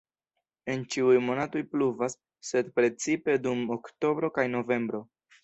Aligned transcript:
En 0.75 0.85
ĉiuj 0.95 1.17
monatoj 1.25 1.61
pluvas, 1.73 2.15
sed 2.49 2.73
precipe 2.81 3.37
dum 3.45 3.63
oktobro 3.77 4.33
kaj 4.41 4.49
novembro. 4.57 5.05